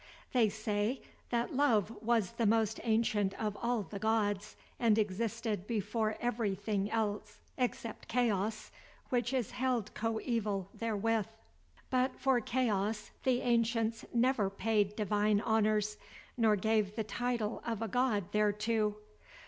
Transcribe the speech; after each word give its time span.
They 0.33 0.49
say, 0.49 1.03
that 1.29 1.53
Love 1.53 1.91
was 2.01 2.31
the 2.31 2.47
most 2.47 2.79
ancient 2.83 3.35
of 3.35 3.55
all 3.61 3.83
the 3.83 3.99
gods, 3.99 4.55
and 4.79 4.97
existed 4.97 5.67
before 5.67 6.17
every 6.19 6.55
thing 6.55 6.89
else, 6.89 7.37
except 7.55 8.07
Chaos, 8.07 8.71
which 9.09 9.31
is 9.31 9.51
held 9.51 9.93
coeval 9.93 10.69
therewith. 10.73 11.27
But 11.91 12.19
for 12.19 12.41
Chaos, 12.41 13.11
the 13.25 13.41
ancients 13.41 14.03
never 14.11 14.49
paid 14.49 14.95
divine 14.95 15.39
honors, 15.39 15.97
nor 16.35 16.55
gave 16.55 16.95
the 16.95 17.03
title 17.03 17.61
of 17.63 17.83
a 17.83 17.87
god 17.87 18.31
thereto. 18.31 18.95